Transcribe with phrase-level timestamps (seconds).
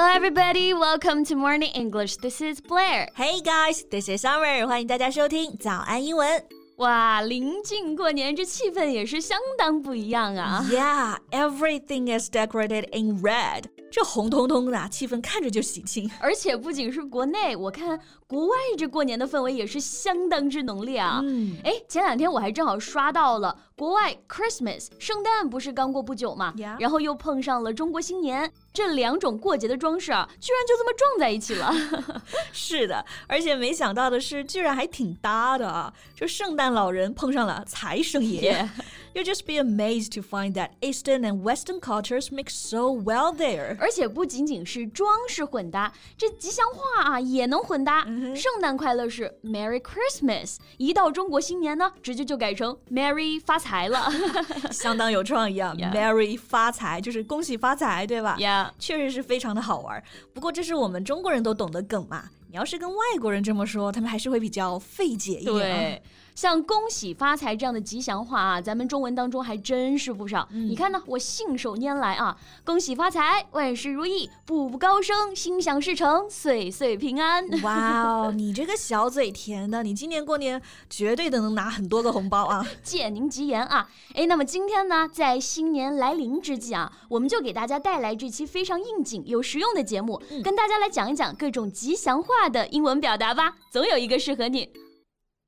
[0.00, 0.72] Hello, everybody.
[0.74, 2.16] Welcome to Morning English.
[2.16, 3.08] This is Blair.
[3.14, 4.66] Hey guys, this is Summer.
[4.66, 6.44] 欢迎大家收听早安英文。
[6.78, 10.66] 哇，临近过年，这气氛也是相当不一样啊。
[10.68, 13.64] Yeah, everything is decorated in red.
[13.88, 16.10] 这红彤彤的，气氛看着就喜庆。
[16.20, 21.20] 而且不仅是国内，我看国外这过年的氛围也是相当之浓烈啊。
[21.22, 31.73] 嗯，哎，前两天我还正好刷到了 国外 Christmas 圣诞不是刚过不久嘛，然后又碰上了中国新年，这两种过节的装饰啊，居然就这么撞在一起了。
[32.53, 35.91] 是的，而且没想到的是，居然还挺搭的啊！
[36.13, 38.69] 就圣诞老人碰上了财神爷。
[39.13, 43.75] You'll just be amazed to find that Eastern and Western cultures mix so well there.
[43.77, 48.05] 而且不仅仅是装饰混搭，这吉祥话啊也能混搭。
[48.35, 54.09] 圣诞快乐是 Merry Christmas，一到中国新年呢，直接就改成 Merry 发财了，
[54.71, 55.73] 相当有创意啊。
[55.93, 60.03] Merry 发财就是恭喜发财，对吧？Yeah，确实是非常的好玩。
[60.33, 62.25] 不过这是我们中国人都懂的梗嘛。
[62.49, 65.53] 你要是跟外国人这么说，他们还是会比较费解一点。
[65.55, 66.01] 对，
[66.35, 70.47] 像恭喜发财这样的吉祥话啊，咱们中文当中还真是不少。
[70.51, 77.47] 你看呢，我信手拈来啊，恭喜发财，万事如意，步步高升，心想事成，岁岁平安。
[77.63, 82.65] 哇哦， 你这个小嘴甜的，你今年过年绝对的能拿很多个红包啊！
[82.83, 83.89] 借您吉言啊！
[84.13, 92.41] 哎，那么今天呢，在新年来临之际啊，我们就给大家带来这期非常应景又实用的节目，跟大家来讲一讲各种吉祥话。
[92.51, 94.67] 的英文表达吧，总有一个适合你。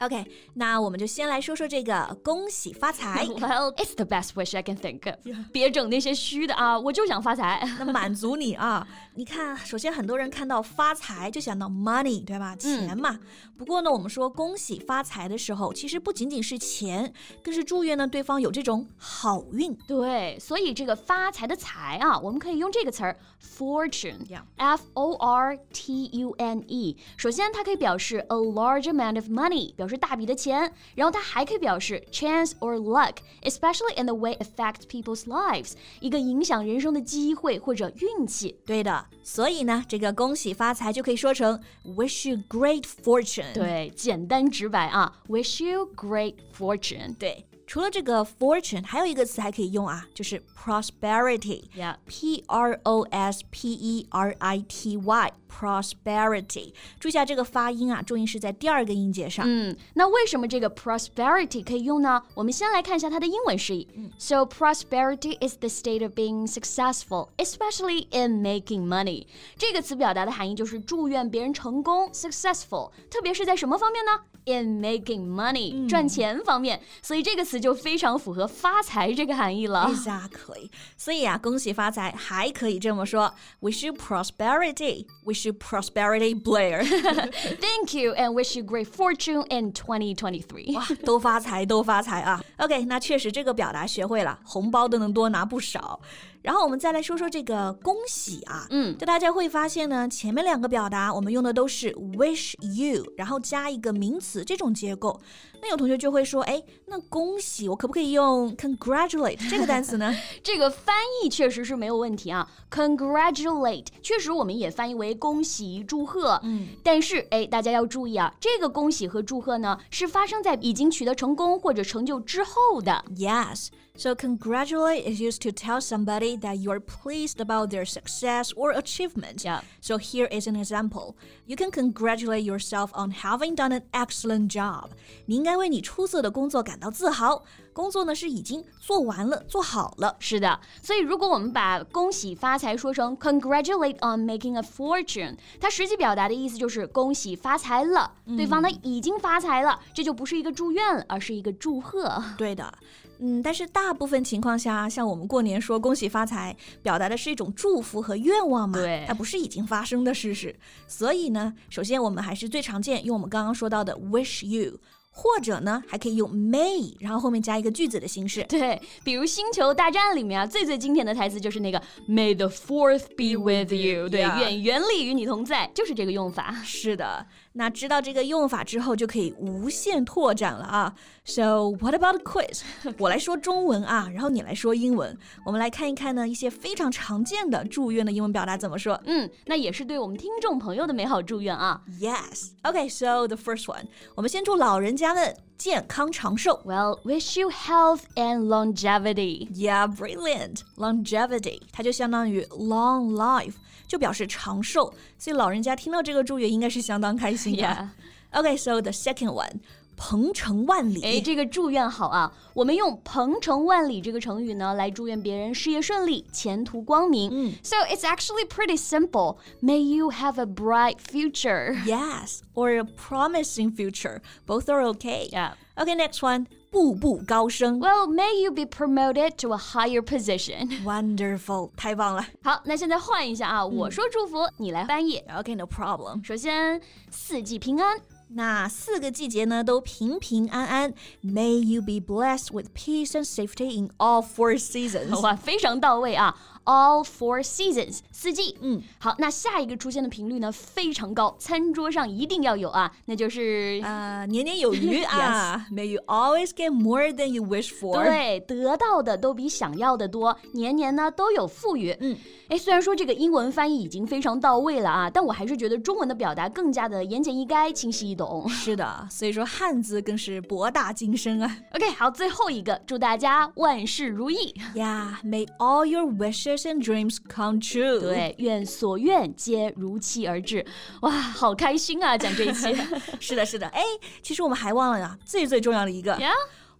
[0.00, 3.24] OK，那我们就先来说说这个恭喜发财。
[3.24, 5.18] Well, it's the best wish I can think of。
[5.50, 7.66] 别整那些虚的啊，我就想发财。
[7.78, 8.86] 那满足你啊！
[9.14, 12.54] 你看，首先很多人看到发财就想到 money，对吧？
[12.56, 13.18] 钱嘛。
[13.56, 17.10] 不过呢，我们说恭喜发财的时候，其实不仅仅是钱，
[17.42, 19.74] 更是祝愿呢对方有这种好运。
[19.86, 26.98] 对，所以这个发财的财啊，我们可以用这个词儿 fortune，F O R T U N E。
[27.16, 38.58] 首先，它可以表示 a large amount of money，表 是大笔的钱，然后它还可以表示 chance or luck，especially in the way affect people's lives，一个影响人生的机会或者运气。
[38.66, 43.52] 对的，所以呢，这个恭喜发财就可以说成 wish you great fortune。
[43.52, 47.14] 对，简单直白啊，wish you great fortune。
[47.16, 47.46] 对。
[47.68, 56.74] 除了这个 fortune，还有一个词还可以用啊，就是 prosperity。Yeah，P R O S P E R I T Y，prosperity。
[57.00, 59.46] 注意一下这个发音啊，重音是在第二个音节上。
[59.48, 62.22] 嗯，那为什么这个 prosperity 可以用呢？
[62.34, 63.88] 我们先来看一下它的英文释义。
[64.18, 69.26] So prosperity is the state of being successful, especially in making money。
[69.56, 74.20] 这个词表达的含义就是祝愿别人成功，successful，特别是在什么方面呢？
[74.46, 79.91] in making money，、嗯、赚钱方面，所以这个词 就非常符合发财这个含义了。
[79.93, 86.83] Exactly，所以啊，恭喜发财还可以这么说：Wish you prosperity, wish you prosperity, Blair.
[87.59, 90.73] Thank you and wish you great fortune in 2023.
[90.77, 95.99] 哇，都发财，都发财啊！OK，那确实这个表达学会了，红包都能多拿不少。
[96.41, 105.19] 然后我们再来说说这个恭喜啊，嗯，就大家会发现呢，前面两个表达我们用的都是 wish you，然后加一个名词这种结构。
[105.61, 110.14] 那有同学就会说，哎，那恭喜我可不可以用 congratulate 这个单词呢？
[110.42, 116.40] 这个翻译确实是没有问题啊，congratulate 确实我们也翻译为恭喜祝贺。
[116.42, 123.04] 嗯，但是哎，大家要注意啊，这个恭喜和祝贺呢，是发生在已经取得成功或者成就之后的。
[123.16, 129.44] Yes。So, congratulate is used to tell somebody that you are pleased about their success or achievement.
[129.44, 129.60] Yeah.
[129.80, 131.14] So, here is an example.
[131.46, 134.88] You can congratulate yourself on having done an excellent job.
[135.26, 137.37] 你应该为你出色的工作感到自豪。
[137.73, 140.15] 工作呢是已经做完了，做好了。
[140.19, 152.21] 是的，所以如果我们把恭喜发财说成 congratulate on making a fortune，它实际表达的意思就是恭喜发财了，对方呢已经发财了，这就不是一个祝愿了，而是一个祝贺。
[152.37, 152.73] 对的。
[153.21, 160.57] 嗯，但是大部分情况下，像我们过年说恭喜发财，表达的是一种祝福和愿望嘛，对，它不是已经发生的事实。
[160.87, 164.79] 所以呢，首先我们还是最常见用我们刚刚说到的 wish you。
[165.19, 168.41] 或者呢，还可以用 may，然后后面加一个句子的形式。
[168.43, 174.07] 对，比如《星球大战》里面啊，最最经典的台词就是那个 May the Fourth be with you。
[174.07, 176.55] 对，愿原力与你同在，就是这个用法。
[176.63, 177.25] 是的。
[177.53, 180.93] 那知道这个用法之后，就可以无限拓展了啊。
[181.25, 182.61] So what about quiz？
[182.99, 185.17] 我来说中文啊，然后你来说英文。
[185.45, 188.99] 我们来看一看呢，一些非常常见的祝愿的英文表达怎么说。
[189.05, 191.81] 嗯，那也是对我们听众朋友的美好祝愿啊。
[191.99, 192.51] Yes.
[192.63, 192.89] Okay.
[192.89, 193.85] So the first one，
[194.15, 196.60] 我们先祝老人家们健康长寿。
[196.64, 199.48] Well, wish you health and longevity.
[199.52, 200.60] Yeah, brilliant.
[200.76, 203.54] Longevity，它就相当于 long life。
[203.86, 207.90] 就表示长寿，所以老人家听到这个祝愿应该是相当开心的。
[208.32, 209.60] OK，so the second one，
[209.98, 211.02] 鹏程万里。
[211.02, 212.32] 哎，这个祝愿好啊！
[212.52, 217.30] 我们用“鹏程万里”这个成语呢，来祝愿别人事业顺利、前途光明。
[217.32, 219.36] 嗯，so it's actually pretty simple.
[219.62, 221.76] May you have a bright future.
[221.84, 224.20] Yes, or a promising future.
[224.46, 225.28] Both are okay.
[225.30, 225.52] Yeah.
[225.76, 226.46] Okay, next one.
[226.70, 227.78] 步步高升。
[227.78, 230.82] Well, may you be promoted to a higher position.
[230.82, 232.26] Wonderful，太棒了。
[232.42, 235.22] 好，那现在换一下啊，我说祝福，你来翻译。
[235.38, 236.24] OK，no problem。
[236.26, 236.80] 首先，
[237.10, 238.00] 四季平安。
[238.36, 240.94] 那四个季节呢都平平安安。
[241.22, 245.20] May you be blessed with peace and safety in all four seasons。
[245.20, 246.36] 哇，非常到位啊
[246.69, 248.55] ！All four seasons，四季。
[248.61, 255.65] 嗯，好，那下一个出现的频率呢非常高，餐桌上一定要有啊，那就是啊年年有余啊。
[255.73, 258.03] May you always get more than you wish for。
[258.03, 261.97] 对，得到的都比想要的多，年年呢都有富裕。
[262.01, 262.15] 嗯，
[262.49, 268.47] 哎，虽然说这个英文翻译已经非常到位了啊，但我还是觉得中文的表达更加的言简意赅、清晰易懂。
[268.47, 271.57] 是的，所以说汉字更是博大精深啊。
[271.73, 274.53] OK，好，最后一个，祝大家万事如意。
[274.75, 277.99] Yeah，May all your wishes and dreams come true。
[277.99, 280.65] 对，愿所愿皆如期而至。
[281.01, 282.17] 哇，好开心啊！
[282.17, 282.75] 讲这一期。
[283.19, 283.67] 是的，是的。
[283.67, 283.83] 哎，
[284.21, 286.17] 其实我们还忘了呀，最最重要的一个。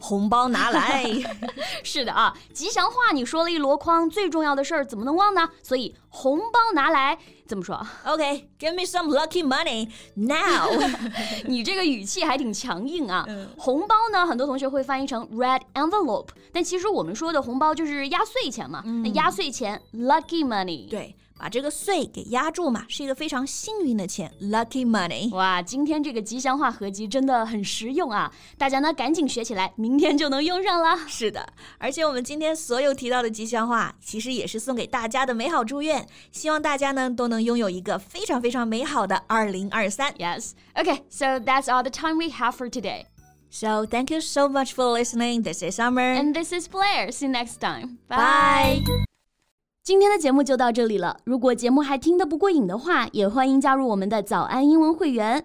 [0.01, 1.03] 红包拿来。
[1.83, 5.49] 是的啊，吉祥话你说了一箩筐，最重要的事儿怎么能忘呢？
[5.61, 7.17] 所以红包拿来
[7.47, 10.69] 怎么说？OK，give me some lucky money now。
[11.47, 13.25] 你这个语气还挺强硬啊。
[13.57, 18.83] 红包呢，很多同学会翻译成 red envelope，但其实我们说的红包就是压岁钱嘛。
[19.03, 20.89] 那压岁钱 lucky money。
[20.89, 21.15] 对。
[21.41, 25.33] 把这个岁给压住嘛，是一个非常幸运的钱，lucky money。
[25.33, 28.29] 哇，今天这个吉祥话合集真的很实用啊！
[28.57, 30.97] 大家呢赶紧学起来，明天就能用上了。
[31.07, 35.98] 是的，而且我们今天所有提到的吉祥话，其实也是送给大家的美好祝愿，
[36.30, 40.12] 希望大家呢都能拥有一个非常非常美好的二零二三。
[40.14, 40.52] Yes.
[40.74, 43.06] Okay, so that's all the time we have for today.
[43.50, 45.42] So thank you so much for listening.
[45.42, 46.14] This is Summer.
[46.14, 47.12] And this is Blair.
[47.12, 47.98] See you next time.
[48.08, 48.82] Bye.
[49.84, 51.18] 今天的节目就到这里了。
[51.24, 55.44] 如果节目还听得不过瘾的话，也欢迎加入我们的早安英文会员。